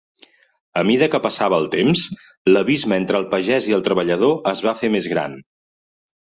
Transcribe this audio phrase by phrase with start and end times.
[0.81, 2.07] A mida que passava el temps,
[2.55, 5.41] l'abisme entre el pagès i el treballador es va fer més gran.